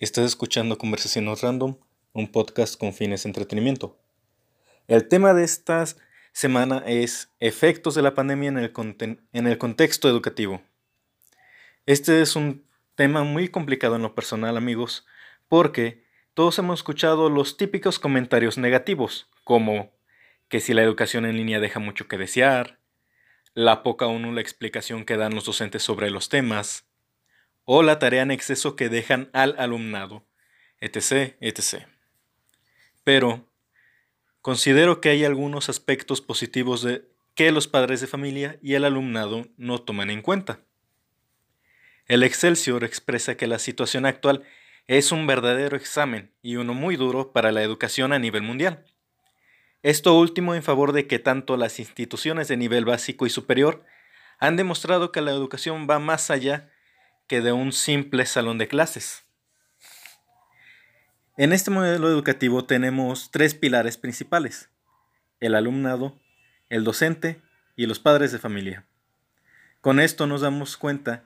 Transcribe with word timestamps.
Estás 0.00 0.26
escuchando 0.26 0.78
Conversaciones 0.78 1.40
Random, 1.40 1.76
un 2.12 2.30
podcast 2.30 2.78
con 2.78 2.92
fines 2.92 3.24
de 3.24 3.30
entretenimiento. 3.30 3.98
El 4.86 5.08
tema 5.08 5.34
de 5.34 5.42
esta 5.42 5.84
semana 6.30 6.84
es 6.86 7.34
efectos 7.40 7.96
de 7.96 8.02
la 8.02 8.14
pandemia 8.14 8.48
en 8.50 8.58
el, 8.58 8.72
en 9.32 9.46
el 9.48 9.58
contexto 9.58 10.08
educativo. 10.08 10.62
Este 11.84 12.22
es 12.22 12.36
un 12.36 12.64
tema 12.94 13.24
muy 13.24 13.48
complicado 13.48 13.96
en 13.96 14.02
lo 14.02 14.14
personal, 14.14 14.56
amigos, 14.56 15.04
porque 15.48 16.04
todos 16.32 16.56
hemos 16.60 16.78
escuchado 16.78 17.28
los 17.28 17.56
típicos 17.56 17.98
comentarios 17.98 18.56
negativos, 18.56 19.28
como 19.42 19.90
que 20.48 20.60
si 20.60 20.74
la 20.74 20.84
educación 20.84 21.26
en 21.26 21.36
línea 21.36 21.58
deja 21.58 21.80
mucho 21.80 22.06
que 22.06 22.18
desear, 22.18 22.78
la 23.52 23.82
poca 23.82 24.06
o 24.06 24.16
nula 24.20 24.42
explicación 24.42 25.04
que 25.04 25.16
dan 25.16 25.34
los 25.34 25.46
docentes 25.46 25.82
sobre 25.82 26.10
los 26.10 26.28
temas, 26.28 26.87
o 27.70 27.82
la 27.82 27.98
tarea 27.98 28.22
en 28.22 28.30
exceso 28.30 28.76
que 28.76 28.88
dejan 28.88 29.28
al 29.34 29.54
alumnado, 29.58 30.24
etc., 30.80 31.36
etc. 31.42 31.84
Pero 33.04 33.46
considero 34.40 35.02
que 35.02 35.10
hay 35.10 35.26
algunos 35.26 35.68
aspectos 35.68 36.22
positivos 36.22 36.80
de 36.80 37.06
que 37.34 37.52
los 37.52 37.68
padres 37.68 38.00
de 38.00 38.06
familia 38.06 38.58
y 38.62 38.72
el 38.72 38.86
alumnado 38.86 39.48
no 39.58 39.82
toman 39.82 40.08
en 40.08 40.22
cuenta. 40.22 40.60
El 42.06 42.22
Excelsior 42.22 42.84
expresa 42.84 43.36
que 43.36 43.46
la 43.46 43.58
situación 43.58 44.06
actual 44.06 44.44
es 44.86 45.12
un 45.12 45.26
verdadero 45.26 45.76
examen 45.76 46.32
y 46.40 46.56
uno 46.56 46.72
muy 46.72 46.96
duro 46.96 47.32
para 47.32 47.52
la 47.52 47.62
educación 47.62 48.14
a 48.14 48.18
nivel 48.18 48.40
mundial. 48.40 48.86
Esto 49.82 50.18
último 50.18 50.54
en 50.54 50.62
favor 50.62 50.92
de 50.92 51.06
que 51.06 51.18
tanto 51.18 51.58
las 51.58 51.80
instituciones 51.80 52.48
de 52.48 52.56
nivel 52.56 52.86
básico 52.86 53.26
y 53.26 53.30
superior 53.30 53.84
han 54.38 54.56
demostrado 54.56 55.12
que 55.12 55.20
la 55.20 55.32
educación 55.32 55.86
va 55.86 55.98
más 55.98 56.30
allá 56.30 56.70
que 57.28 57.40
de 57.40 57.52
un 57.52 57.72
simple 57.72 58.26
salón 58.26 58.58
de 58.58 58.66
clases. 58.66 59.24
En 61.36 61.52
este 61.52 61.70
modelo 61.70 62.08
educativo 62.08 62.64
tenemos 62.64 63.30
tres 63.30 63.54
pilares 63.54 63.96
principales, 63.96 64.70
el 65.38 65.54
alumnado, 65.54 66.18
el 66.68 66.82
docente 66.82 67.40
y 67.76 67.86
los 67.86 68.00
padres 68.00 68.32
de 68.32 68.40
familia. 68.40 68.86
Con 69.80 70.00
esto 70.00 70.26
nos 70.26 70.40
damos 70.40 70.76
cuenta 70.76 71.24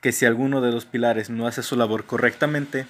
que 0.00 0.10
si 0.10 0.26
alguno 0.26 0.60
de 0.60 0.72
los 0.72 0.84
pilares 0.84 1.30
no 1.30 1.46
hace 1.46 1.62
su 1.62 1.76
labor 1.76 2.06
correctamente, 2.06 2.86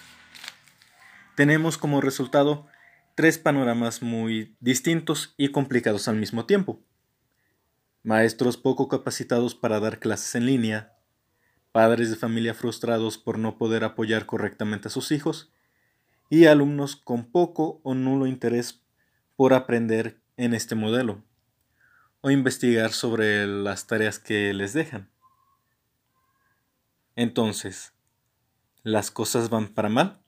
tenemos 1.36 1.76
como 1.76 2.00
resultado 2.00 2.66
tres 3.14 3.36
panoramas 3.36 4.00
muy 4.00 4.56
distintos 4.60 5.34
y 5.36 5.48
complicados 5.48 6.08
al 6.08 6.16
mismo 6.16 6.46
tiempo. 6.46 6.80
Maestros 8.02 8.56
poco 8.56 8.88
capacitados 8.88 9.54
para 9.54 9.78
dar 9.78 9.98
clases 9.98 10.34
en 10.36 10.46
línea, 10.46 10.94
padres 11.72 12.10
de 12.10 12.16
familia 12.16 12.54
frustrados 12.54 13.16
por 13.18 13.38
no 13.38 13.56
poder 13.56 13.82
apoyar 13.82 14.26
correctamente 14.26 14.88
a 14.88 14.90
sus 14.90 15.10
hijos 15.10 15.50
y 16.28 16.46
alumnos 16.46 16.96
con 16.96 17.24
poco 17.24 17.80
o 17.82 17.94
nulo 17.94 18.26
interés 18.26 18.82
por 19.36 19.54
aprender 19.54 20.20
en 20.36 20.54
este 20.54 20.74
modelo 20.74 21.22
o 22.20 22.30
investigar 22.30 22.92
sobre 22.92 23.46
las 23.46 23.86
tareas 23.86 24.18
que 24.18 24.54
les 24.54 24.74
dejan. 24.74 25.10
Entonces, 27.16 27.92
¿las 28.82 29.10
cosas 29.10 29.50
van 29.50 29.68
para 29.68 29.88
mal? 29.88 30.20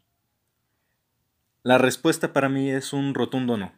La 1.62 1.78
respuesta 1.78 2.32
para 2.32 2.48
mí 2.48 2.70
es 2.70 2.92
un 2.92 3.14
rotundo 3.14 3.56
no. 3.56 3.72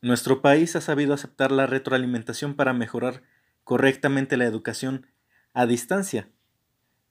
Nuestro 0.00 0.40
país 0.40 0.76
ha 0.76 0.80
sabido 0.80 1.12
aceptar 1.12 1.50
la 1.50 1.66
retroalimentación 1.66 2.54
para 2.54 2.72
mejorar 2.72 3.22
correctamente 3.64 4.36
la 4.36 4.44
educación 4.44 5.06
a 5.52 5.66
distancia 5.66 6.28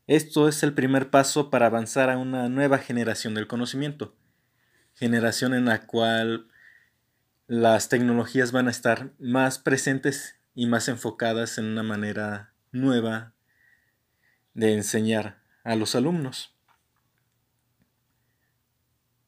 esto 0.08 0.48
es 0.48 0.64
el 0.64 0.74
primer 0.74 1.10
paso 1.10 1.50
para 1.50 1.68
avanzar 1.68 2.10
a 2.10 2.18
una 2.18 2.50
nueva 2.50 2.78
generación 2.78 3.34
del 3.34 3.48
conocimiento, 3.48 4.16
generación 4.96 5.54
en 5.54 5.66
la 5.66 5.86
cual 5.86 6.48
las 7.48 7.90
tecnologías 7.90 8.52
van 8.52 8.68
a 8.68 8.72
estar 8.72 9.12
más 9.20 9.60
presentes 9.60 10.36
y 10.56 10.66
más 10.66 10.88
enfocadas 10.88 11.58
en 11.58 11.66
una 11.66 11.84
manera 11.84 12.54
nueva 12.72 13.34
de 14.54 14.74
enseñar 14.74 15.40
a 15.64 15.76
los 15.76 15.94
alumnos. 15.96 16.56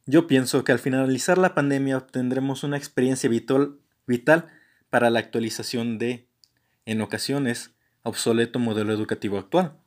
Yo 0.06 0.26
pienso 0.26 0.64
que 0.64 0.72
al 0.72 0.80
finalizar 0.80 1.38
la 1.38 1.54
pandemia 1.54 1.98
obtendremos 1.98 2.64
una 2.64 2.78
experiencia 2.78 3.30
vital, 3.30 4.50
para 4.90 5.12
la 5.12 5.20
actualización 5.20 6.00
de, 6.00 6.28
en 6.88 7.02
ocasiones, 7.02 7.76
obsoleto 8.02 8.58
modelo 8.58 8.92
educativo 8.92 9.38
actual. 9.38 9.78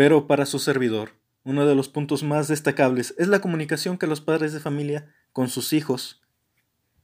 Pero 0.00 0.26
para 0.26 0.46
su 0.46 0.58
servidor, 0.58 1.10
uno 1.44 1.66
de 1.66 1.74
los 1.74 1.90
puntos 1.90 2.22
más 2.22 2.48
destacables 2.48 3.14
es 3.18 3.28
la 3.28 3.42
comunicación 3.42 3.98
que 3.98 4.06
los 4.06 4.22
padres 4.22 4.54
de 4.54 4.58
familia 4.58 5.14
con 5.34 5.50
sus 5.50 5.74
hijos, 5.74 6.22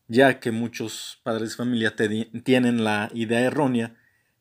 ya 0.08 0.40
que 0.40 0.50
muchos 0.50 1.20
padres 1.22 1.50
de 1.50 1.56
familia 1.56 1.94
tienen 1.94 2.84
la 2.84 3.10
idea 3.12 3.40
errónea 3.40 3.94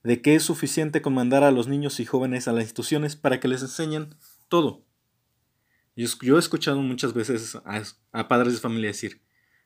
de 0.06 0.22
que 0.22 0.36
es 0.36 0.44
suficiente 0.44 1.02
con 1.02 1.14
mandar 1.14 1.44
a 1.44 1.52
los 1.52 1.68
niños 1.68 2.00
y 2.00 2.06
jóvenes 2.06 2.48
a 2.48 2.54
las 2.54 2.64
instituciones 2.64 3.18
para 3.18 3.42
que 3.42 3.50
les 3.50 3.62
enseñen 3.62 4.16
todo. 4.48 4.86
Yo, 5.98 6.38
he 6.38 6.40
escuchado 6.40 6.82
muchas 6.82 7.14
veces 7.14 7.56
a, 7.56 7.84
a 8.14 8.28
padres 8.30 8.54
de 8.54 8.60
familia 8.62 8.88
decir, 8.88 9.22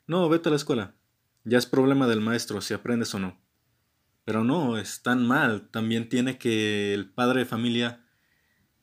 no, 0.08 0.28
vete 0.28 0.48
a 0.48 0.50
la 0.50 0.56
escuela, 0.56 0.96
ya 1.44 1.58
es 1.58 1.66
problema 1.66 2.08
del 2.08 2.22
maestro 2.22 2.60
si 2.60 2.74
aprendes 2.74 3.14
o 3.14 3.20
no. 3.20 3.40
Pero 4.24 4.42
no, 4.42 4.78
es 4.78 5.00
tan 5.04 5.24
mal, 5.24 5.70
también 5.70 6.08
tiene 6.08 6.38
que 6.38 6.92
el 6.92 7.08
padre 7.08 7.38
de 7.38 7.46
familia 7.46 8.04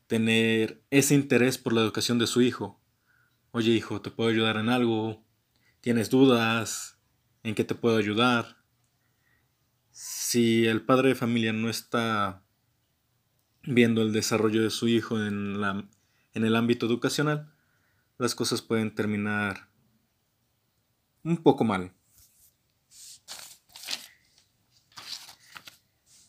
tener 0.07 0.81
ese 0.90 1.13
interés 1.13 1.57
por 1.57 1.73
la 1.73 1.81
educación 1.81 2.18
de 2.18 2.28
su 2.28 2.41
hijo. 2.41 2.81
Oye 3.51 3.72
hijo, 3.72 4.01
¿te 4.01 4.09
puedo 4.09 4.29
ayudar 4.29 4.57
en 4.57 4.69
algo? 4.69 5.23
¿Tienes 5.81 6.09
dudas? 6.09 6.97
¿En 7.44 7.56
qué 7.56 7.63
te 7.63 7.75
puedo 7.75 7.97
ayudar? 7.97 8.57
Si 9.91 10.66
el 10.66 10.81
padre 10.81 11.09
de 11.09 11.16
familia 11.16 11.53
no 11.53 11.69
está 11.69 12.44
viendo 13.63 14.01
el 14.01 14.13
desarrollo 14.13 14.63
de 14.63 14.69
su 14.69 14.88
hijo 14.88 15.22
en, 15.22 15.59
la, 15.59 15.90
en 16.34 16.45
el 16.45 16.56
ámbito 16.56 16.85
educacional, 16.85 17.53
las 18.18 18.34
cosas 18.34 18.62
pueden 18.62 18.95
terminar 18.95 19.69
un 21.24 21.38
poco 21.38 21.63
mal. 21.63 21.94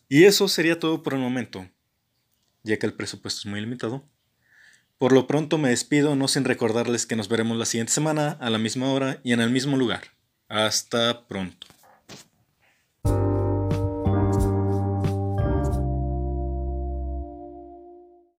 Y 0.08 0.24
eso 0.24 0.48
sería 0.48 0.80
todo 0.80 1.02
por 1.02 1.14
el 1.14 1.20
momento 1.20 1.68
ya 2.62 2.78
que 2.78 2.86
el 2.86 2.94
presupuesto 2.94 3.40
es 3.40 3.46
muy 3.46 3.60
limitado. 3.60 4.04
Por 4.98 5.12
lo 5.12 5.26
pronto 5.26 5.58
me 5.58 5.68
despido, 5.68 6.16
no 6.16 6.26
sin 6.26 6.44
recordarles 6.44 7.06
que 7.06 7.16
nos 7.16 7.28
veremos 7.28 7.56
la 7.56 7.66
siguiente 7.66 7.92
semana 7.92 8.32
a 8.40 8.50
la 8.50 8.58
misma 8.58 8.92
hora 8.92 9.20
y 9.22 9.32
en 9.32 9.40
el 9.40 9.50
mismo 9.50 9.76
lugar. 9.76 10.02
Hasta 10.48 11.26
pronto. 11.26 11.66